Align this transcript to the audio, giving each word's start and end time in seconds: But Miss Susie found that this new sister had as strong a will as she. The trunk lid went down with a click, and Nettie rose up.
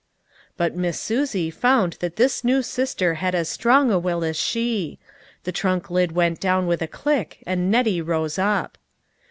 But 0.57 0.75
Miss 0.75 0.99
Susie 0.99 1.51
found 1.51 1.93
that 1.99 2.15
this 2.15 2.43
new 2.43 2.63
sister 2.63 3.13
had 3.13 3.35
as 3.35 3.49
strong 3.49 3.91
a 3.91 3.99
will 3.99 4.23
as 4.23 4.35
she. 4.35 4.97
The 5.43 5.51
trunk 5.51 5.91
lid 5.91 6.13
went 6.13 6.39
down 6.39 6.65
with 6.65 6.81
a 6.81 6.87
click, 6.87 7.43
and 7.45 7.69
Nettie 7.69 8.01
rose 8.01 8.39
up. 8.39 8.79